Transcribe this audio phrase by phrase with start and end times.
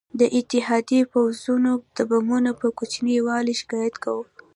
[0.19, 4.25] ده د اتحادي پوځونو د بمونو پر کوچني والي شکایت کاوه.